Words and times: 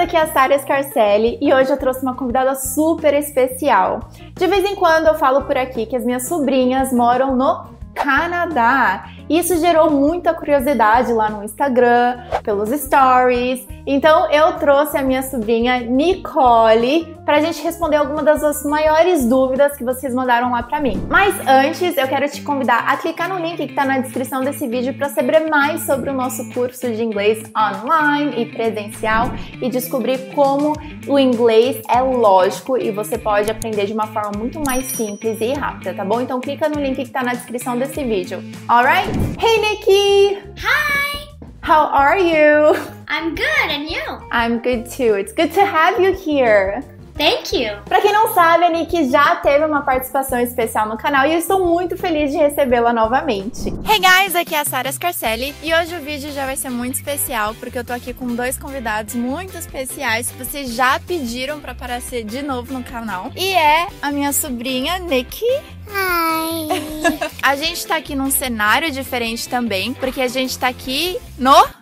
daqui 0.00 0.16
é 0.16 0.22
a 0.22 0.26
Sara 0.28 0.58
Scarcelli 0.58 1.38
e 1.42 1.52
hoje 1.52 1.70
eu 1.70 1.76
trouxe 1.76 2.02
uma 2.02 2.14
convidada 2.14 2.54
super 2.54 3.12
especial. 3.12 4.00
De 4.34 4.46
vez 4.46 4.64
em 4.64 4.74
quando 4.74 5.06
eu 5.06 5.14
falo 5.14 5.42
por 5.42 5.58
aqui 5.58 5.84
que 5.84 5.94
as 5.94 6.06
minhas 6.06 6.26
sobrinhas 6.26 6.90
moram 6.90 7.36
no 7.36 7.66
Canadá. 7.94 9.04
Isso 9.30 9.56
gerou 9.60 9.88
muita 9.92 10.34
curiosidade 10.34 11.12
lá 11.12 11.30
no 11.30 11.44
Instagram, 11.44 12.18
pelos 12.42 12.68
stories. 12.70 13.64
Então 13.86 14.28
eu 14.30 14.54
trouxe 14.54 14.96
a 14.96 15.02
minha 15.02 15.22
sobrinha 15.22 15.78
Nicole 15.78 17.16
para 17.24 17.36
a 17.36 17.40
gente 17.40 17.62
responder 17.62 17.94
algumas 17.94 18.24
das 18.24 18.64
maiores 18.64 19.24
dúvidas 19.24 19.76
que 19.76 19.84
vocês 19.84 20.12
mandaram 20.12 20.50
lá 20.50 20.64
para 20.64 20.80
mim. 20.80 21.00
Mas 21.08 21.32
antes, 21.46 21.96
eu 21.96 22.08
quero 22.08 22.28
te 22.28 22.42
convidar 22.42 22.84
a 22.88 22.96
clicar 22.96 23.28
no 23.28 23.38
link 23.38 23.56
que 23.56 23.62
está 23.62 23.84
na 23.84 23.98
descrição 23.98 24.42
desse 24.42 24.66
vídeo 24.66 24.94
para 24.94 25.08
saber 25.10 25.48
mais 25.48 25.86
sobre 25.86 26.10
o 26.10 26.12
nosso 26.12 26.52
curso 26.52 26.90
de 26.90 27.04
inglês 27.04 27.40
online 27.56 28.42
e 28.42 28.46
presencial 28.46 29.30
e 29.62 29.68
descobrir 29.68 30.34
como 30.34 30.72
o 31.06 31.18
inglês 31.20 31.80
é 31.88 32.00
lógico 32.00 32.76
e 32.76 32.90
você 32.90 33.16
pode 33.16 33.48
aprender 33.48 33.86
de 33.86 33.92
uma 33.92 34.08
forma 34.08 34.32
muito 34.36 34.60
mais 34.66 34.86
simples 34.86 35.40
e 35.40 35.52
rápida, 35.52 35.94
tá 35.94 36.04
bom? 36.04 36.20
Então 36.20 36.40
clica 36.40 36.68
no 36.68 36.80
link 36.80 36.96
que 36.96 37.02
está 37.02 37.22
na 37.22 37.32
descrição 37.32 37.78
desse 37.78 38.02
vídeo. 38.02 38.42
Alright? 38.68 39.19
Hey 39.20 39.58
Nikki! 39.58 40.40
Hi! 40.58 41.28
How 41.60 41.86
are 41.88 42.18
you? 42.18 42.74
I'm 43.06 43.34
good, 43.34 43.68
and 43.68 43.90
you? 43.90 44.00
I'm 44.32 44.60
good 44.60 44.90
too. 44.90 45.14
It's 45.14 45.32
good 45.32 45.52
to 45.52 45.66
have 45.66 46.00
you 46.00 46.14
here. 46.14 46.82
Thank 47.20 47.54
you! 47.54 47.82
Pra 47.84 48.00
quem 48.00 48.14
não 48.14 48.32
sabe, 48.32 48.64
a 48.64 48.70
Nick 48.70 49.10
já 49.10 49.36
teve 49.36 49.66
uma 49.66 49.82
participação 49.82 50.40
especial 50.40 50.88
no 50.88 50.96
canal 50.96 51.26
e 51.26 51.34
eu 51.34 51.38
estou 51.38 51.66
muito 51.66 51.94
feliz 51.94 52.32
de 52.32 52.38
recebê-la 52.38 52.94
novamente. 52.94 53.68
Hey 53.68 54.00
guys, 54.00 54.34
aqui 54.34 54.54
é 54.54 54.60
a 54.60 54.64
Sara 54.64 54.90
Scarcelli 54.90 55.54
e 55.62 55.74
hoje 55.74 55.94
o 55.94 56.00
vídeo 56.00 56.32
já 56.32 56.46
vai 56.46 56.56
ser 56.56 56.70
muito 56.70 56.94
especial 56.94 57.54
porque 57.56 57.78
eu 57.78 57.84
tô 57.84 57.92
aqui 57.92 58.14
com 58.14 58.34
dois 58.34 58.58
convidados 58.58 59.14
muito 59.14 59.54
especiais 59.54 60.30
que 60.30 60.38
vocês 60.42 60.72
já 60.72 60.98
pediram 60.98 61.60
pra 61.60 61.72
aparecer 61.72 62.24
de 62.24 62.40
novo 62.40 62.72
no 62.72 62.82
canal. 62.82 63.30
E 63.36 63.52
é 63.52 63.88
a 64.00 64.10
minha 64.10 64.32
sobrinha 64.32 64.98
Nick 64.98 65.44
Hi! 65.90 67.30
A 67.42 67.54
gente 67.56 67.86
tá 67.86 67.96
aqui 67.96 68.14
num 68.14 68.30
cenário 68.30 68.90
diferente 68.90 69.46
também, 69.46 69.92
porque 69.92 70.20
a 70.20 70.28
gente 70.28 70.58
tá 70.58 70.68
aqui 70.68 71.18
no. 71.38 71.79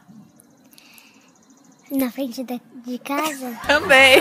Na 1.90 2.10
frente 2.10 2.44
da, 2.44 2.56
de 2.86 2.98
casa? 2.98 3.52
Também. 3.66 4.18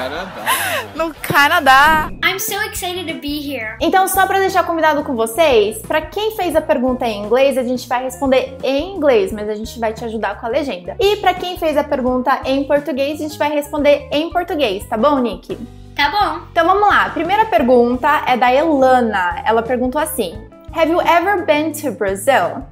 No 0.95 1.13
Canadá. 1.15 2.09
I'm 2.23 2.39
so 2.39 2.55
excited 2.61 3.13
to 3.13 3.19
be 3.19 3.39
here. 3.39 3.75
Então, 3.81 4.07
só 4.07 4.25
pra 4.25 4.39
deixar 4.39 4.63
convidado 4.65 5.03
com 5.03 5.15
vocês, 5.15 5.79
pra 5.79 6.01
quem 6.01 6.35
fez 6.37 6.55
a 6.55 6.61
pergunta 6.61 7.05
em 7.05 7.25
inglês, 7.25 7.57
a 7.57 7.63
gente 7.63 7.87
vai 7.87 8.03
responder 8.03 8.57
em 8.63 8.95
inglês, 8.95 9.33
mas 9.33 9.49
a 9.49 9.55
gente 9.55 9.77
vai 9.79 9.93
te 9.93 10.05
ajudar 10.05 10.39
com 10.39 10.45
a 10.45 10.49
legenda. 10.49 10.95
E 10.99 11.17
pra 11.17 11.33
quem 11.33 11.57
fez 11.57 11.75
a 11.75 11.83
pergunta 11.83 12.41
em 12.45 12.63
português, 12.63 13.19
a 13.19 13.23
gente 13.23 13.37
vai 13.37 13.49
responder 13.49 14.07
em 14.11 14.29
português, 14.31 14.85
tá 14.85 14.97
bom, 14.97 15.19
Nick? 15.19 15.57
Tá 15.95 16.09
bom. 16.09 16.45
Então 16.51 16.65
vamos 16.65 16.87
lá. 16.87 17.07
A 17.07 17.09
primeira 17.09 17.45
pergunta 17.45 18.23
é 18.27 18.37
da 18.37 18.53
Elana. 18.53 19.41
Ela 19.43 19.63
perguntou 19.63 19.99
assim: 19.99 20.37
Have 20.71 20.91
you 20.91 21.01
ever 21.01 21.43
been 21.43 21.71
to 21.71 21.91
Brazil? 21.91 22.63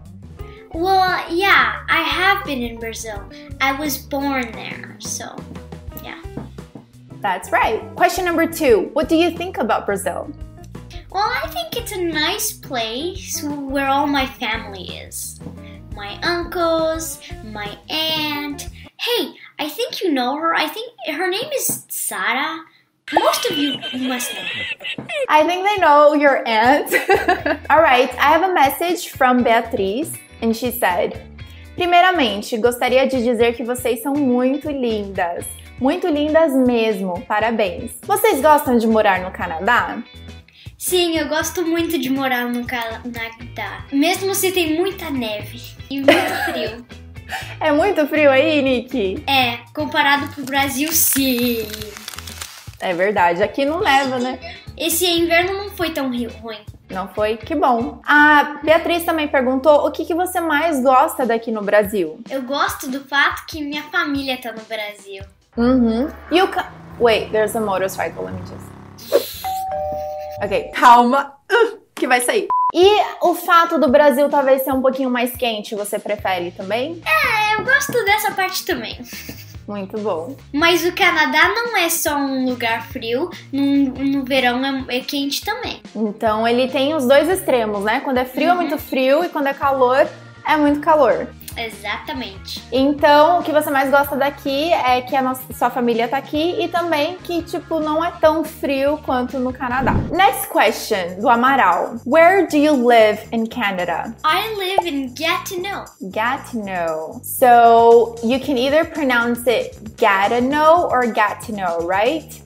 Well, 0.76 1.23
yeah, 1.34 1.86
I 1.88 2.02
have 2.02 2.44
been 2.44 2.62
in 2.62 2.78
Brazil. 2.78 3.23
I 3.62 3.80
was 3.80 3.98
born 3.98 4.52
there, 4.52 4.98
so 5.00 5.34
yeah. 6.04 6.22
That's 7.22 7.50
right. 7.50 7.82
Question 7.95 8.26
number 8.26 8.45
two 8.45 8.90
What 8.92 9.08
do 9.08 9.16
you 9.16 9.32
think 9.32 9.58
about 9.58 9.86
Brazil? 9.86 10.30
Well, 11.09 11.32
I 11.44 11.48
think 11.48 11.78
it's 11.78 11.94
a 11.94 12.04
nice 12.04 12.52
place 12.52 13.42
where 13.42 13.88
all 13.88 14.06
my 14.06 14.26
family 14.26 14.84
is. 15.00 15.40
My 15.95 16.20
uncles, 16.23 17.22
my 17.45 17.78
aunt. 17.89 18.67
Hey, 19.00 19.34
I 19.58 19.70
think 19.70 20.02
you 20.02 20.12
know 20.12 20.36
her. 20.36 20.54
I 20.54 20.67
think 20.67 20.92
her 21.08 21.30
name 21.30 21.50
is 21.56 21.86
Sara. 21.88 22.66
Most 23.14 23.50
of 23.50 23.58
you 23.58 23.78
must 24.10 24.34
know 24.34 24.42
her. 24.42 25.08
I 25.30 25.45
think 25.45 25.66
they 25.66 25.78
know 25.78 26.16
your 26.16 26.45
aunt. 26.45 26.92
All 27.70 27.80
right, 27.80 28.10
I 28.16 28.32
have 28.34 28.44
a 28.44 28.54
message 28.54 29.10
from 29.10 29.44
Beatriz, 29.44 30.11
and 30.45 30.54
she 30.54 30.72
said: 30.72 31.14
Primeiramente, 31.76 32.58
gostaria 32.58 33.06
de 33.08 33.22
dizer 33.23 33.56
que 33.56 33.64
vocês 33.64 34.02
são 34.02 34.14
muito 34.14 34.70
lindas. 34.70 35.45
Muito 35.80 36.08
lindas 36.08 36.54
mesmo, 36.54 37.20
parabéns. 37.28 37.92
Vocês 38.04 38.39
gostam 38.42 38.78
de 38.78 38.88
morar 38.88 39.20
no 39.20 39.32
Canadá? 39.32 40.02
Sim, 40.78 41.17
eu 41.17 41.28
gosto 41.28 41.66
muito 41.66 41.98
de 41.98 42.10
morar 42.10 42.48
no 42.48 42.66
Canadá. 42.66 43.86
Mesmo 43.92 44.34
se 44.34 44.52
tem 44.52 44.76
muita 44.76 45.10
neve 45.10 45.61
e 45.89 45.95
muito 46.00 46.34
frio. 46.45 46.86
É 47.60 47.72
muito 47.72 48.08
frio 48.08 48.30
aí, 48.30 48.61
Nick? 48.61 49.23
É, 49.28 49.58
comparado 49.73 50.28
pro 50.34 50.45
Brasil, 50.45 50.92
sim. 50.94 51.67
É 52.80 52.94
verdade, 52.94 53.42
aqui 53.42 53.66
não 53.66 53.82
neva, 53.82 54.20
né? 54.20 54.39
Esse 54.78 55.05
inverno 55.05 55.54
não 55.54 55.70
foi 55.72 55.89
tão 55.89 56.08
ruim. 56.10 56.60
Não 56.95 57.10
foi? 57.10 57.36
Que 57.36 57.54
bom. 57.54 58.00
A 58.08 58.61
Beatriz 58.64 59.04
também 59.04 59.28
perguntou 59.28 59.86
o 59.86 59.92
que, 59.92 60.06
que 60.06 60.14
você 60.14 60.39
mais 60.39 60.82
gosta 60.82 61.26
daqui 61.26 61.52
no 61.52 61.61
Brasil. 61.61 62.22
Eu 62.30 62.42
gosto 62.44 62.89
do 62.89 63.02
fato 63.02 63.45
que 63.48 63.61
minha 63.61 63.83
família 63.83 64.39
tá 64.42 64.54
no 64.54 64.61
Brasil. 64.61 65.22
Uhum. 65.58 66.08
E 66.32 66.42
o 66.42 66.48
ca... 66.48 66.72
Wait, 66.98 67.30
there's 67.32 67.54
a 67.54 67.60
motorcycle, 67.60 68.23
let 68.23 68.34
me 68.34 68.39
just... 68.48 69.44
Ok, 70.42 70.72
calma, 70.73 71.34
uh, 71.52 71.78
que 71.94 72.08
vai 72.08 72.22
sair. 72.22 72.48
E 72.73 73.02
o 73.22 73.36
fato 73.36 73.78
do 73.78 73.89
Brasil 73.89 74.30
talvez 74.30 74.64
ser 74.64 74.72
um 74.72 74.82
pouquinho 74.82 75.10
mais 75.10 75.36
quente, 75.36 75.76
você 75.76 76.00
prefere 76.00 76.52
também? 76.52 77.02
É, 77.05 77.55
eu 77.55 77.66
gosto 77.66 77.92
dessa 78.05 78.32
parte 78.32 78.66
também. 78.66 78.98
Muito 79.67 79.98
bom. 79.99 80.36
Mas 80.53 80.86
o 80.86 80.92
Canadá 80.93 81.49
não 81.49 81.76
é 81.76 81.89
só 81.89 82.15
um 82.15 82.45
lugar 82.48 82.87
frio, 82.87 83.30
no, 83.52 83.64
no 83.64 84.23
verão 84.23 84.64
é, 84.64 84.98
é 84.98 84.99
quente 84.99 85.43
também. 85.43 85.81
Então 85.95 86.48
ele 86.48 86.67
tem 86.67 86.93
os 86.93 87.08
dois 87.08 87.27
extremos, 87.27 87.83
né? 87.83 87.99
Quando 88.02 88.17
é 88.17 88.25
frio 88.25 88.52
é 88.52 88.54
muito 88.54 88.77
frio 88.77 89.23
e 89.23 89.30
quando 89.30 89.48
é 89.48 89.54
calor 89.54 90.08
é 90.48 90.55
muito 90.55 90.80
calor. 90.80 91.27
Exatamente. 91.58 92.61
Então, 92.71 93.39
o 93.39 93.43
que 93.43 93.52
você 93.52 93.70
mais 93.70 93.89
gosta 93.89 94.16
daqui 94.16 94.71
é 94.73 95.02
que 95.02 95.16
a 95.16 95.21
nossa, 95.21 95.42
sua 95.54 95.70
família 95.70 96.08
tá 96.08 96.17
aqui 96.17 96.55
e 96.61 96.67
também 96.67 97.17
que, 97.17 97.42
tipo, 97.43 97.80
não 97.80 98.04
é 98.04 98.11
tão 98.20 98.43
frio 98.43 98.98
quanto 99.05 99.39
no 99.39 99.54
Canadá. 99.54 99.93
Next 100.11 100.48
question, 100.49 101.20
do 101.20 101.30
Amaral. 101.30 101.95
Where 102.05 102.48
do 102.48 102.58
you 102.58 102.73
live 102.86 103.20
in 103.32 103.45
Canada? 103.48 104.14
I 104.26 104.55
live 104.55 104.88
in 104.88 105.14
Gatineau. 105.14 105.86
Gatineau. 106.02 107.21
So, 107.23 108.16
you 108.23 108.39
can 108.39 108.58
either 108.58 108.86
pronounce 108.86 109.48
it 109.48 109.77
Gatineau 109.98 110.87
or 110.92 111.08
Gatineau, 111.08 111.86
right? 111.87 112.42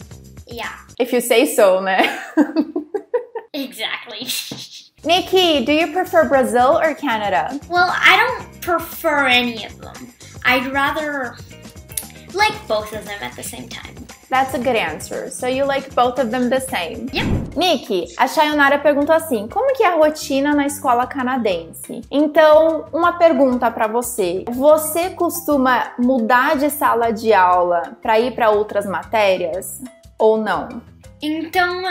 Yeah, 0.47 0.73
If 0.99 1.13
you 1.13 1.21
say 1.21 1.45
so, 1.45 1.79
né? 1.79 2.01
exactly. 3.53 4.27
Nikki, 5.05 5.63
do 5.63 5.71
you 5.71 5.93
prefer 5.93 6.27
Brazil 6.27 6.77
or 6.77 6.93
Canada? 6.93 7.57
well, 7.69 7.89
I 7.89 8.17
don't 8.17 8.48
prefer 8.61 9.27
any 9.27 9.65
of 9.65 9.79
them. 9.79 10.13
I'd 10.45 10.71
rather 10.71 11.35
like 12.33 12.55
both 12.67 12.93
of 12.93 13.05
them 13.05 13.19
at 13.21 13.35
the 13.35 13.43
same 13.43 13.67
time. 13.69 13.95
That's 14.29 14.53
a 14.53 14.59
good 14.59 14.75
answer. 14.75 15.31
So 15.31 15.47
you 15.47 15.65
like 15.65 15.93
both 15.95 16.19
of 16.19 16.29
them 16.29 16.49
the 16.49 16.59
same. 16.59 17.09
Yep. 17.11 17.55
Nick, 17.55 18.13
a 18.15 18.27
Chayonara 18.27 18.77
perguntou 18.77 19.15
assim: 19.15 19.47
como 19.47 19.75
que 19.75 19.83
é 19.83 19.87
a 19.87 19.95
rotina 19.95 20.53
na 20.53 20.67
escola 20.67 21.07
canadense? 21.07 22.01
Então, 22.11 22.85
uma 22.93 23.13
pergunta 23.13 23.71
pra 23.71 23.87
você: 23.87 24.45
você 24.47 25.09
costuma 25.09 25.93
mudar 25.97 26.57
de 26.57 26.69
sala 26.69 27.11
de 27.11 27.33
aula 27.33 27.97
pra 28.03 28.19
ir 28.19 28.35
pra 28.35 28.51
outras 28.51 28.85
matérias 28.85 29.81
ou 30.19 30.37
não? 30.37 30.79
Então, 31.21 31.81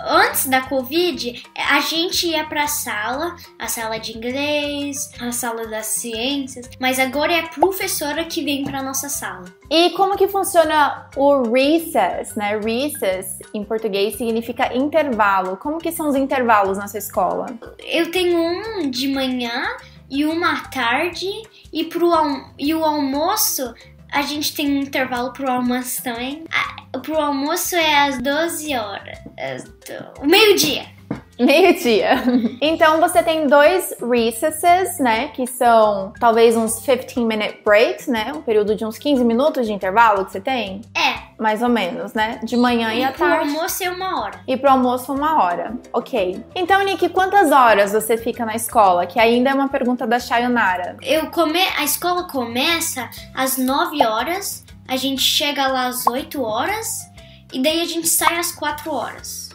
antes 0.00 0.46
da 0.46 0.62
Covid, 0.62 1.42
a 1.56 1.80
gente 1.80 2.28
ia 2.28 2.44
pra 2.44 2.66
sala, 2.66 3.36
a 3.58 3.66
sala 3.66 3.98
de 3.98 4.16
inglês, 4.16 5.10
a 5.20 5.32
sala 5.32 5.66
das 5.66 5.86
ciências, 5.86 6.68
mas 6.80 6.98
agora 6.98 7.32
é 7.32 7.40
a 7.40 7.48
professora 7.48 8.24
que 8.24 8.44
vem 8.44 8.64
pra 8.64 8.82
nossa 8.82 9.08
sala. 9.08 9.44
E 9.70 9.90
como 9.90 10.16
que 10.16 10.28
funciona 10.28 11.08
o 11.16 11.42
recess, 11.50 12.34
né? 12.34 12.58
Recess 12.58 13.38
em 13.52 13.64
português 13.64 14.16
significa 14.16 14.74
intervalo. 14.74 15.56
Como 15.56 15.78
que 15.78 15.92
são 15.92 16.08
os 16.08 16.16
intervalos 16.16 16.78
na 16.78 16.88
sua 16.88 16.98
escola? 16.98 17.46
Eu 17.84 18.10
tenho 18.10 18.38
um 18.38 18.90
de 18.90 19.08
manhã 19.08 19.64
e 20.10 20.24
uma 20.24 20.54
à 20.54 20.60
tarde, 20.68 21.28
e, 21.72 21.84
pro 21.84 22.10
e 22.58 22.74
o 22.74 22.84
almoço. 22.84 23.74
A 24.10 24.22
gente 24.22 24.54
tem 24.54 24.70
um 24.70 24.82
intervalo 24.82 25.32
pro 25.32 25.50
almoço 25.50 26.02
também. 26.02 26.44
Pro 27.02 27.16
almoço 27.20 27.76
é 27.76 28.08
às 28.08 28.18
12 28.22 28.74
horas. 28.76 29.18
do- 29.64 30.26
Meio-dia. 30.26 30.84
Meio-dia. 31.38 32.14
Então 32.60 32.98
você 33.00 33.22
tem 33.22 33.46
dois 33.46 33.94
recesses, 34.02 34.98
né? 34.98 35.28
Que 35.28 35.46
são 35.46 36.12
talvez 36.18 36.56
uns 36.56 36.80
15 36.80 37.20
minute 37.24 37.60
breaks, 37.64 38.08
né? 38.08 38.32
Um 38.34 38.42
período 38.42 38.74
de 38.74 38.84
uns 38.84 38.98
15 38.98 39.24
minutos 39.24 39.64
de 39.66 39.72
intervalo 39.72 40.24
que 40.24 40.32
você 40.32 40.40
tem. 40.40 40.80
É, 40.96 41.28
Mais 41.40 41.62
ou 41.62 41.68
menos, 41.68 42.12
né? 42.14 42.40
De 42.42 42.56
manhã 42.56 42.92
e 42.92 43.04
à 43.04 43.12
pro 43.12 43.20
tarde. 43.28 43.46
almoço 43.54 43.84
é 43.84 43.88
uma 43.90 44.20
hora. 44.20 44.40
E 44.48 44.56
pro 44.56 44.68
almoço, 44.70 45.12
uma 45.12 45.44
hora. 45.44 45.74
Ok. 45.92 46.44
Então, 46.56 46.82
Nick, 46.82 47.08
quantas 47.10 47.52
horas 47.52 47.92
você 47.92 48.16
fica 48.16 48.44
na 48.44 48.56
escola? 48.56 49.06
Que 49.06 49.20
ainda 49.20 49.50
é 49.50 49.54
uma 49.54 49.68
pergunta 49.68 50.04
da 50.08 50.18
Chayonara. 50.18 50.96
Eu 51.02 51.28
come... 51.30 51.60
A 51.78 51.84
escola 51.84 52.24
começa 52.26 53.08
às 53.32 53.56
9 53.56 54.04
horas, 54.04 54.64
a 54.88 54.96
gente 54.96 55.20
chega 55.20 55.68
lá 55.68 55.86
às 55.88 56.06
8 56.06 56.42
horas 56.42 57.06
e 57.52 57.60
daí 57.62 57.82
a 57.82 57.84
gente 57.84 58.08
sai 58.08 58.38
às 58.38 58.50
4 58.52 58.90
horas. 58.90 59.47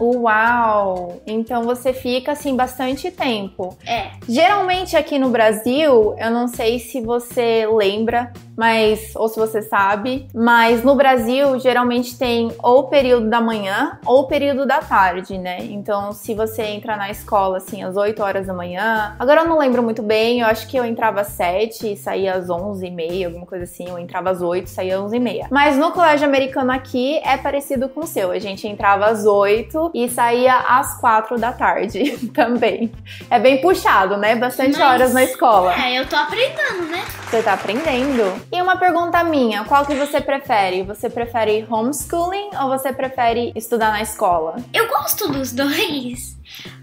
Uau! 0.00 1.20
Então 1.26 1.62
você 1.62 1.92
fica 1.92 2.32
assim 2.32 2.54
bastante 2.54 3.10
tempo. 3.10 3.76
É. 3.86 4.10
Geralmente 4.28 4.96
aqui 4.96 5.18
no 5.18 5.30
Brasil, 5.30 6.14
eu 6.18 6.30
não 6.30 6.48
sei 6.48 6.78
se 6.78 7.00
você 7.00 7.66
lembra, 7.66 8.32
mas 8.56 9.12
ou 9.14 9.28
se 9.28 9.38
você 9.38 9.62
sabe, 9.62 10.26
mas 10.34 10.82
no 10.82 10.94
Brasil 10.94 11.58
geralmente 11.58 12.18
tem 12.18 12.50
ou 12.62 12.84
período 12.84 13.28
da 13.28 13.40
manhã 13.40 13.98
ou 14.04 14.26
período 14.26 14.66
da 14.66 14.78
tarde, 14.78 15.38
né? 15.38 15.58
Então, 15.60 16.12
se 16.12 16.34
você 16.34 16.62
entra 16.62 16.96
na 16.96 17.10
escola 17.10 17.58
assim 17.58 17.82
às 17.82 17.96
8 17.96 18.22
horas 18.22 18.46
da 18.46 18.54
manhã, 18.54 19.14
agora 19.18 19.42
eu 19.42 19.48
não 19.48 19.58
lembro 19.58 19.82
muito 19.82 20.02
bem, 20.02 20.40
eu 20.40 20.46
acho 20.46 20.66
que 20.68 20.76
eu 20.76 20.84
entrava 20.84 21.20
às 21.20 21.28
7 21.28 21.92
e 21.92 21.96
saía 21.96 22.34
às 22.34 22.48
11 22.48 22.86
e 22.86 22.90
meia, 22.90 23.26
alguma 23.26 23.46
coisa 23.46 23.64
assim, 23.64 23.88
eu 23.88 23.98
entrava 23.98 24.30
às 24.30 24.40
8 24.40 24.66
e 24.66 24.70
saía 24.70 24.96
às 24.96 25.04
11 25.04 25.16
e 25.16 25.20
meia. 25.20 25.46
Mas 25.50 25.76
no 25.76 25.92
colégio 25.92 26.26
americano 26.26 26.72
aqui 26.72 27.18
é 27.18 27.36
parecido 27.36 27.88
com 27.88 28.00
o 28.00 28.06
seu, 28.06 28.30
a 28.30 28.38
gente 28.38 28.66
entrava 28.66 29.06
às 29.06 29.26
8 29.26 29.85
e 29.94 30.08
saía 30.08 30.56
às 30.56 30.98
4 31.00 31.38
da 31.38 31.52
tarde 31.52 32.16
também. 32.34 32.92
É 33.30 33.38
bem 33.38 33.60
puxado, 33.60 34.16
né? 34.16 34.34
Bastante 34.36 34.78
Mas- 34.78 34.88
horas 34.88 35.12
na 35.14 35.24
escola. 35.24 35.74
É, 35.74 35.98
eu 35.98 36.06
tô 36.06 36.16
aprendendo, 36.16 36.84
né? 36.90 37.04
Você 37.28 37.42
tá 37.42 37.54
aprendendo? 37.54 38.40
E 38.52 38.60
uma 38.62 38.76
pergunta 38.76 39.22
minha, 39.24 39.64
qual 39.64 39.84
que 39.84 39.94
você 39.94 40.20
prefere? 40.20 40.82
Você 40.84 41.10
prefere 41.10 41.66
homeschooling 41.68 42.50
ou 42.62 42.68
você 42.68 42.92
prefere 42.92 43.52
estudar 43.56 43.90
na 43.90 44.02
escola? 44.02 44.56
Eu 44.72 44.88
gosto 44.88 45.28
dos 45.28 45.52
dois, 45.52 46.36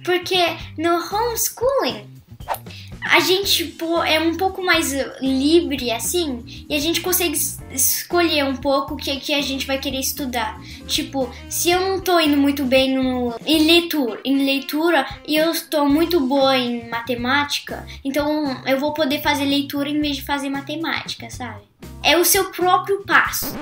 porque 0.03 0.43
no 0.77 0.95
homeschooling 0.95 2.07
a 3.09 3.19
gente 3.19 3.65
pô, 3.65 4.03
é 4.03 4.19
um 4.19 4.35
pouco 4.37 4.63
mais 4.63 4.93
livre 5.21 5.91
assim 5.91 6.65
e 6.69 6.75
a 6.75 6.79
gente 6.79 7.01
consegue 7.01 7.33
es- 7.35 7.59
escolher 7.71 8.43
um 8.45 8.55
pouco 8.55 8.93
o 8.93 8.97
que, 8.97 9.19
que 9.19 9.33
a 9.33 9.41
gente 9.41 9.65
vai 9.67 9.77
querer 9.77 9.99
estudar. 9.99 10.59
Tipo, 10.87 11.29
se 11.49 11.69
eu 11.71 11.79
não 11.79 11.99
tô 12.01 12.19
indo 12.19 12.37
muito 12.37 12.63
bem 12.65 12.95
no, 12.95 13.35
em 13.45 13.65
leitura, 13.65 14.19
em 14.23 14.43
leitura 14.45 15.05
e 15.27 15.35
eu 15.35 15.51
estou 15.51 15.87
muito 15.87 16.19
boa 16.19 16.57
em 16.57 16.89
matemática, 16.89 17.85
então 18.03 18.61
eu 18.65 18.79
vou 18.79 18.93
poder 18.93 19.21
fazer 19.21 19.45
leitura 19.45 19.89
em 19.89 19.99
vez 19.99 20.15
de 20.17 20.21
fazer 20.23 20.49
matemática, 20.49 21.29
sabe? 21.29 21.61
É 22.01 22.17
o 22.17 22.23
seu 22.25 22.45
próprio 22.51 23.03
passo. 23.05 23.55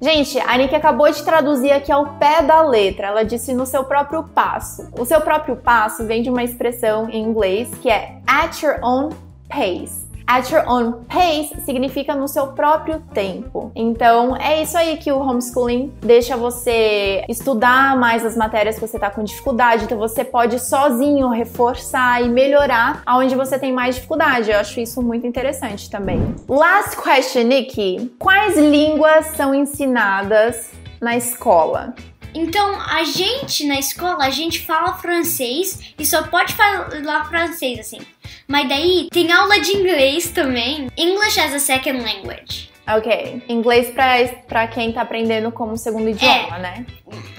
Gente, 0.00 0.38
a 0.38 0.58
Nick 0.58 0.74
acabou 0.74 1.10
de 1.10 1.22
traduzir 1.22 1.72
aqui 1.72 1.90
ao 1.90 2.18
pé 2.18 2.42
da 2.42 2.62
letra. 2.62 3.08
Ela 3.08 3.24
disse 3.24 3.54
no 3.54 3.64
seu 3.64 3.84
próprio 3.84 4.24
passo. 4.24 4.88
O 4.98 5.06
seu 5.06 5.20
próprio 5.20 5.56
passo 5.56 6.04
vem 6.04 6.22
de 6.22 6.28
uma 6.28 6.44
expressão 6.44 7.08
em 7.08 7.22
inglês 7.22 7.70
que 7.80 7.88
é 7.88 8.18
at 8.26 8.62
your 8.62 8.78
own 8.82 9.10
pace. 9.48 10.05
At 10.26 10.50
your 10.50 10.64
own 10.68 11.04
pace 11.08 11.54
significa 11.64 12.14
no 12.14 12.26
seu 12.26 12.48
próprio 12.48 13.00
tempo. 13.14 13.70
Então, 13.76 14.36
é 14.36 14.60
isso 14.60 14.76
aí 14.76 14.96
que 14.96 15.12
o 15.12 15.20
homeschooling 15.20 15.92
deixa 16.00 16.36
você 16.36 17.24
estudar 17.28 17.96
mais 17.96 18.24
as 18.24 18.36
matérias 18.36 18.74
que 18.74 18.80
você 18.80 18.98
tá 18.98 19.08
com 19.08 19.22
dificuldade. 19.22 19.84
Então, 19.84 19.96
você 19.96 20.24
pode 20.24 20.58
sozinho 20.58 21.28
reforçar 21.28 22.22
e 22.22 22.28
melhorar 22.28 23.02
aonde 23.06 23.36
você 23.36 23.56
tem 23.56 23.72
mais 23.72 23.94
dificuldade. 23.94 24.50
Eu 24.50 24.58
acho 24.58 24.80
isso 24.80 25.00
muito 25.00 25.26
interessante 25.26 25.88
também. 25.88 26.34
Last 26.48 26.96
question, 26.96 27.44
Nikki. 27.44 28.12
Quais 28.18 28.56
línguas 28.56 29.26
são 29.36 29.54
ensinadas 29.54 30.70
na 31.00 31.16
escola? 31.16 31.94
Então, 32.36 32.78
a 32.82 33.02
gente 33.02 33.66
na 33.66 33.78
escola, 33.78 34.24
a 34.24 34.30
gente 34.30 34.60
fala 34.60 34.92
francês 34.98 35.80
e 35.98 36.04
só 36.04 36.24
pode 36.24 36.52
falar 36.52 37.24
francês 37.30 37.78
assim. 37.80 38.00
Mas 38.46 38.68
daí 38.68 39.08
tem 39.10 39.32
aula 39.32 39.58
de 39.58 39.72
inglês 39.72 40.28
também. 40.30 40.88
English 40.98 41.40
as 41.40 41.54
a 41.54 41.58
second 41.58 41.98
language. 41.98 42.70
Ok. 42.86 43.42
Inglês 43.48 43.88
pra, 43.90 44.16
pra 44.46 44.68
quem 44.68 44.92
tá 44.92 45.00
aprendendo 45.00 45.50
como 45.50 45.76
segundo 45.78 46.10
idioma, 46.10 46.58
né? 46.58 46.86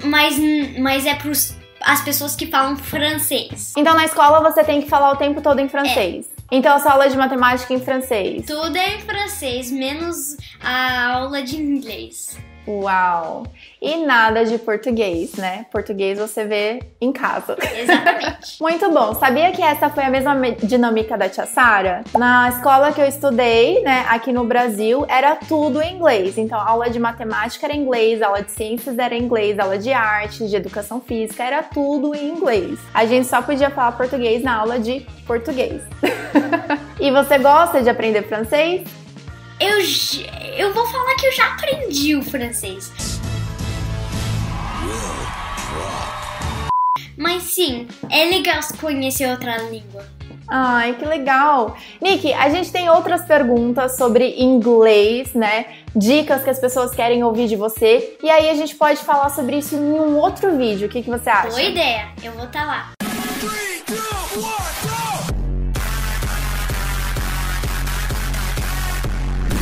Mas, 0.02 0.36
mas 0.78 1.06
é 1.06 1.14
pros 1.14 1.56
as 1.80 2.02
pessoas 2.02 2.34
que 2.34 2.46
falam 2.48 2.76
francês. 2.76 3.72
Então 3.76 3.94
na 3.94 4.04
escola 4.04 4.40
você 4.40 4.64
tem 4.64 4.82
que 4.82 4.88
falar 4.88 5.12
o 5.12 5.16
tempo 5.16 5.40
todo 5.40 5.60
em 5.60 5.68
francês. 5.68 6.28
Então 6.50 6.74
a 6.74 6.80
sua 6.80 6.92
aula 6.92 7.08
de 7.08 7.16
matemática 7.16 7.72
é 7.72 7.76
em 7.76 7.80
francês. 7.80 8.44
Tudo 8.46 8.76
é 8.76 8.96
em 8.96 9.00
francês, 9.00 9.70
menos 9.70 10.36
a 10.60 11.12
aula 11.12 11.40
de 11.40 11.56
inglês. 11.56 12.36
Uau! 12.68 13.44
E 13.80 13.96
nada 14.04 14.44
de 14.44 14.58
português, 14.58 15.34
né? 15.36 15.64
Português 15.72 16.18
você 16.18 16.44
vê 16.44 16.80
em 17.00 17.10
casa. 17.12 17.56
Exatamente. 17.74 18.56
Muito 18.60 18.90
bom. 18.90 19.14
Sabia 19.14 19.50
que 19.52 19.62
essa 19.62 19.88
foi 19.88 20.04
a 20.04 20.10
mesma 20.10 20.34
me- 20.34 20.52
dinâmica 20.52 21.16
da 21.16 21.30
Tia 21.30 21.46
Sara? 21.46 22.02
Na 22.16 22.50
escola 22.50 22.92
que 22.92 23.00
eu 23.00 23.06
estudei, 23.06 23.82
né, 23.82 24.04
aqui 24.10 24.32
no 24.32 24.44
Brasil, 24.44 25.06
era 25.08 25.34
tudo 25.36 25.80
em 25.80 25.94
inglês. 25.94 26.36
Então, 26.36 26.60
aula 26.60 26.90
de 26.90 26.98
matemática 26.98 27.66
era 27.66 27.74
inglês, 27.74 28.20
aula 28.20 28.42
de 28.42 28.50
ciências 28.50 28.98
era 28.98 29.14
em 29.14 29.22
inglês, 29.22 29.58
aula 29.58 29.78
de 29.78 29.92
artes, 29.92 30.50
de 30.50 30.56
educação 30.56 31.00
física, 31.00 31.42
era 31.42 31.62
tudo 31.62 32.14
em 32.14 32.28
inglês. 32.28 32.78
A 32.92 33.06
gente 33.06 33.26
só 33.26 33.40
podia 33.40 33.70
falar 33.70 33.92
português 33.92 34.42
na 34.42 34.56
aula 34.56 34.78
de 34.78 35.00
português. 35.26 35.80
e 37.00 37.10
você 37.10 37.38
gosta 37.38 37.80
de 37.80 37.88
aprender 37.88 38.22
francês? 38.24 38.82
Eu, 39.60 39.78
eu 40.56 40.72
vou 40.72 40.86
falar 40.86 41.14
que 41.16 41.26
eu 41.26 41.32
já 41.32 41.46
aprendi 41.54 42.14
o 42.14 42.22
francês. 42.22 42.92
Mas 47.16 47.42
sim, 47.42 47.88
é 48.08 48.26
legal 48.26 48.60
conhecer 48.80 49.28
outra 49.28 49.56
língua. 49.56 50.06
Ai, 50.46 50.94
que 50.94 51.04
legal! 51.04 51.76
Nick, 52.00 52.32
a 52.32 52.48
gente 52.48 52.70
tem 52.70 52.88
outras 52.88 53.22
perguntas 53.22 53.96
sobre 53.96 54.40
inglês, 54.40 55.34
né? 55.34 55.66
Dicas 55.94 56.44
que 56.44 56.50
as 56.50 56.58
pessoas 56.58 56.94
querem 56.94 57.24
ouvir 57.24 57.48
de 57.48 57.56
você. 57.56 58.16
E 58.22 58.30
aí 58.30 58.48
a 58.48 58.54
gente 58.54 58.76
pode 58.76 59.00
falar 59.00 59.28
sobre 59.30 59.58
isso 59.58 59.74
em 59.74 59.78
um 59.78 60.16
outro 60.16 60.56
vídeo. 60.56 60.86
O 60.86 60.90
que, 60.90 61.02
que 61.02 61.10
você 61.10 61.28
acha? 61.28 61.48
Boa 61.48 61.62
ideia, 61.62 62.08
eu 62.22 62.32
vou 62.32 62.44
estar 62.44 62.64
lá. 62.64 62.92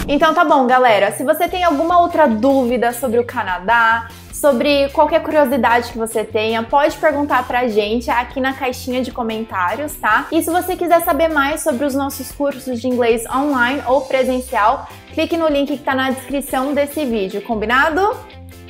Então 0.08 0.32
tá 0.32 0.44
bom, 0.44 0.68
galera. 0.68 1.10
Se 1.10 1.24
você 1.24 1.48
tem 1.48 1.64
alguma 1.64 1.98
outra 2.00 2.28
dúvida 2.28 2.92
sobre 2.92 3.18
o 3.18 3.24
Canadá, 3.24 4.06
sobre 4.32 4.88
qualquer 4.90 5.20
curiosidade 5.20 5.90
que 5.90 5.98
você 5.98 6.22
tenha, 6.22 6.62
pode 6.62 6.96
perguntar 6.96 7.44
pra 7.44 7.66
gente 7.66 8.08
aqui 8.08 8.40
na 8.40 8.52
caixinha 8.52 9.02
de 9.02 9.10
comentários, 9.10 9.96
tá? 9.96 10.28
E 10.30 10.40
se 10.40 10.48
você 10.48 10.76
quiser 10.76 11.00
saber 11.02 11.26
mais 11.28 11.62
sobre 11.62 11.84
os 11.84 11.94
nossos 11.94 12.30
cursos 12.30 12.80
de 12.80 12.86
inglês 12.86 13.24
online 13.28 13.82
ou 13.84 14.02
presencial, 14.02 14.88
clique 15.12 15.36
no 15.36 15.48
link 15.48 15.76
que 15.76 15.82
tá 15.82 15.94
na 15.94 16.10
descrição 16.10 16.72
desse 16.72 17.04
vídeo, 17.04 17.42
combinado? 17.42 18.16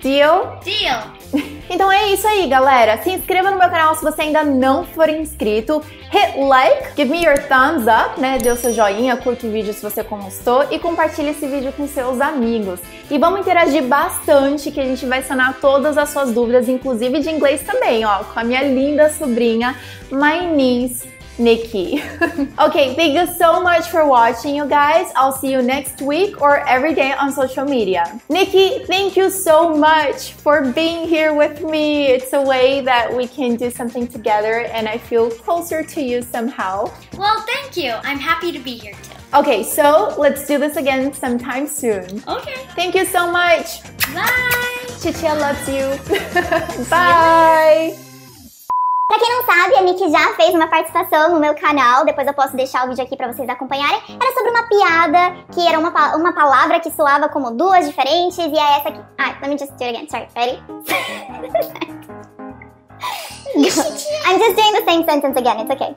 Deal? 0.03 0.61
Deal! 0.65 1.17
Então 1.69 1.91
é 1.91 2.13
isso 2.13 2.27
aí, 2.29 2.47
galera. 2.47 3.03
Se 3.03 3.11
inscreva 3.11 3.51
no 3.51 3.59
meu 3.59 3.69
canal 3.69 3.93
se 3.97 4.03
você 4.03 4.23
ainda 4.23 4.45
não 4.45 4.85
for 4.85 5.09
inscrito. 5.09 5.83
Hit 6.11 6.39
like, 6.39 6.95
give 6.97 7.11
me 7.11 7.25
your 7.25 7.37
thumbs 7.49 7.87
up, 7.89 8.21
né? 8.21 8.39
Dê 8.39 8.51
o 8.51 8.57
seu 8.57 8.73
joinha, 8.73 9.17
curta 9.17 9.49
o 9.49 9.51
vídeo 9.51 9.75
se 9.75 9.83
você 9.83 10.05
gostou 10.05 10.65
e 10.71 10.79
compartilhe 10.79 11.31
esse 11.31 11.45
vídeo 11.47 11.73
com 11.73 11.89
seus 11.89 12.21
amigos. 12.21 12.79
E 13.11 13.19
vamos 13.19 13.41
interagir 13.41 13.83
bastante 13.83 14.71
que 14.71 14.81
a 14.81 14.85
gente 14.85 15.05
vai 15.07 15.23
sanar 15.25 15.59
todas 15.61 15.99
as 15.99 16.09
suas 16.11 16.31
dúvidas, 16.31 16.69
inclusive 16.69 17.19
de 17.19 17.31
inglês 17.31 17.63
também, 17.63 18.05
ó, 18.05 18.23
com 18.23 18.39
a 18.39 18.45
minha 18.45 18.63
linda 18.63 19.11
sobrinha, 19.11 19.75
my 20.11 20.47
niece. 20.47 21.16
Nikki. 21.39 22.03
okay, 22.59 22.95
thank 22.95 23.15
you 23.15 23.27
so 23.27 23.61
much 23.61 23.89
for 23.89 24.07
watching, 24.07 24.55
you 24.55 24.67
guys. 24.67 25.13
I'll 25.17 25.33
see 25.33 25.53
you 25.53 25.63
next 25.63 26.01
week 26.01 26.41
or 26.41 26.59
every 26.67 26.95
day 26.95 27.13
on 27.13 27.33
social 27.33 27.65
media. 27.65 28.21
Nikki, 28.29 28.85
thank 28.87 29.17
you 29.17 29.31
so 29.31 29.77
much 29.77 30.33
for 30.33 30.73
being 30.73 31.07
here 31.07 31.35
with 31.35 31.63
me. 31.63 32.07
It's 32.07 32.33
a 32.33 32.43
way 32.43 32.81
that 32.83 33.15
we 33.15 33.27
can 33.27 33.57
do 33.57 33.71
something 33.71 34.09
together 34.09 34.61
and 34.73 34.89
I 34.89 34.99
feel 34.99 35.31
closer 35.31 35.83
to 35.83 36.03
you 36.03 36.23
somehow. 36.23 36.91
Well, 37.17 37.41
thank 37.47 37.77
you. 37.77 37.93
I'm 38.03 38.19
happy 38.19 38.53
to 38.53 38.59
be 38.59 38.77
here 38.77 38.95
too. 38.95 39.17
Okay, 39.35 39.63
so 39.63 40.15
let's 40.19 40.47
do 40.47 40.59
this 40.59 40.77
again 40.77 41.13
sometime 41.13 41.67
soon. 41.67 42.23
Okay. 42.27 42.55
Thank 42.75 42.95
you 42.95 43.05
so 43.05 43.31
much. 43.31 43.83
Bye! 44.15 44.67
Chichia 45.03 45.39
loves 45.39 45.69
you. 45.69 46.85
Bye. 46.91 48.06
Pra 49.09 49.21
quem 49.21 49.31
não 49.31 49.45
sabe, 49.45 49.77
a 49.77 49.83
Nick 49.83 50.11
já 50.11 50.35
fez 50.35 50.53
uma 50.53 50.67
participação 50.67 51.33
no 51.33 51.39
meu 51.39 51.55
canal, 51.55 52.05
depois 52.05 52.27
eu 52.27 52.35
posso 52.35 52.57
deixar 52.57 52.85
o 52.85 52.89
vídeo 52.89 53.05
aqui 53.05 53.17
pra 53.17 53.33
vocês 53.33 53.49
acompanharem. 53.49 54.03
Era 54.09 54.35
sobre 54.35 54.51
uma 54.51 54.65
piada, 54.65 55.37
que 55.53 55.65
era 55.65 55.79
uma, 55.79 56.17
uma 56.17 56.33
palavra 56.33 56.81
que 56.81 56.91
soava 56.91 57.29
como 57.29 57.53
duas 57.53 57.87
diferentes, 57.87 58.37
e 58.37 58.59
é 58.59 58.79
essa 58.79 58.89
aqui. 58.89 59.01
Ah, 59.17 59.37
let 59.41 59.49
me 59.49 59.57
just 59.57 59.73
do 59.75 59.85
it 59.85 59.97
again, 59.97 60.09
sorry, 60.09 60.27
ready? 60.35 60.61
I'm 64.27 64.39
just 64.41 64.57
doing 64.57 64.73
the 64.73 64.85
same 64.85 65.05
sentence 65.05 65.39
again, 65.39 65.61
it's 65.61 65.71
okay. 65.71 65.95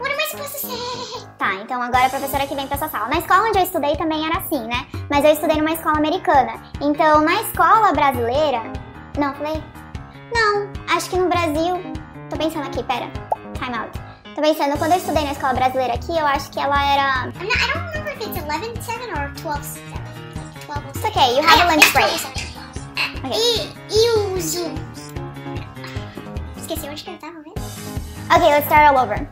What 0.00 0.10
am 0.10 0.18
I 0.18 0.26
supposed 0.28 0.52
to 0.52 0.66
say? 0.66 1.26
Tá, 1.38 1.54
então 1.54 1.80
agora 1.80 2.06
a 2.06 2.10
professora 2.10 2.46
que 2.48 2.54
vem 2.56 2.66
pra 2.66 2.76
sua 2.76 2.88
sala. 2.88 3.08
Na 3.08 3.18
escola 3.18 3.48
onde 3.48 3.58
eu 3.58 3.62
estudei 3.62 3.96
também 3.96 4.26
era 4.26 4.38
assim, 4.38 4.66
né? 4.66 4.86
Mas 5.08 5.24
eu 5.24 5.30
estudei 5.32 5.56
numa 5.56 5.72
escola 5.72 5.98
americana. 5.98 6.54
Então, 6.80 7.20
na 7.20 7.42
escola 7.42 7.92
brasileira... 7.92 8.60
Não, 9.16 9.32
falei? 9.34 9.62
Não, 10.34 10.68
acho 10.94 11.08
que 11.08 11.16
no 11.16 11.28
Brasil... 11.28 11.89
Tô 12.30 12.36
pensando 12.36 12.64
aqui, 12.68 12.80
pera. 12.84 13.10
Time 13.54 13.76
out. 13.76 13.90
Tô 14.36 14.40
pensando, 14.40 14.78
quando 14.78 14.92
eu 14.92 14.98
estudei 14.98 15.24
na 15.24 15.32
escola 15.32 15.52
brasileira 15.52 15.94
aqui, 15.94 16.12
eu 16.16 16.24
acho 16.24 16.48
que 16.52 16.60
ela 16.60 16.80
era. 16.80 17.26
Not, 17.26 17.38
I 17.42 17.72
don't 17.72 17.88
remember 17.88 18.12
if 18.12 18.20
it's 18.24 18.38
11 18.38 18.80
7 18.80 19.10
or 19.10 19.32
12 19.42 19.64
7. 19.64 19.90
Like 20.68 20.88
It's 20.90 21.04
okay, 21.04 21.34
you 21.34 21.42
have 21.42 21.58
ah, 21.58 21.64
a 21.64 21.74
lunch 21.74 21.92
break. 21.92 22.14
Okay. 23.18 23.36
E, 23.36 23.72
e 23.90 24.10
os... 24.32 24.54
Esqueci 26.56 26.88
onde 26.88 27.02
que 27.02 27.10
eu 27.10 27.18
tava 27.18 27.40
mesmo. 27.40 27.54
Okay, 28.32 28.48
let's 28.48 28.66
start 28.66 28.94
all 28.94 29.02
over. 29.02 29.28